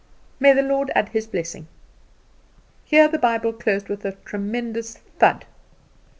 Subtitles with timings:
[0.39, 1.67] May the Lord add his blessings!"
[2.85, 5.45] Here the Bible closed with a tremendous thud.